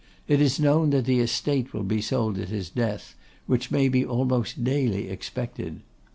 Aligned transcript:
It 0.27 0.41
is 0.41 0.59
known 0.59 0.89
that 0.89 1.05
the 1.05 1.19
estate 1.19 1.73
will 1.75 1.83
be 1.83 2.01
sold 2.01 2.39
at 2.39 2.49
his 2.49 2.71
death, 2.71 3.13
which 3.45 3.69
may 3.69 3.87
be 3.87 4.03
almost 4.03 4.63
daily 4.63 5.07
expected. 5.09 5.81